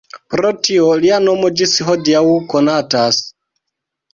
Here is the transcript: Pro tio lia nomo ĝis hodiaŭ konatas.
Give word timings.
Pro 0.33 0.49
tio 0.67 0.87
lia 1.01 1.19
nomo 1.27 1.51
ĝis 1.61 1.75
hodiaŭ 1.91 2.25
konatas. 2.55 3.21